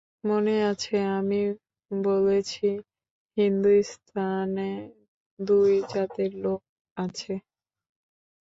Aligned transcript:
মনে 0.23 0.55
আছে 0.71 0.95
আমি 1.17 1.41
বলেছি 1.91 2.67
হিন্দুস্তানে 3.37 4.71
দুই 5.39 5.71
জাতের 5.91 6.31
লোক 6.43 6.61
আছে। 6.97 7.33